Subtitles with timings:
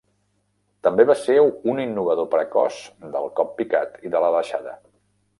[0.85, 1.33] També va ser
[1.73, 2.79] un innovador precoç
[3.17, 4.75] del cop picat i de la deixada.